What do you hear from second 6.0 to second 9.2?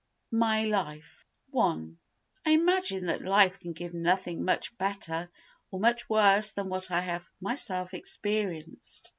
worse than what I have myself experienced.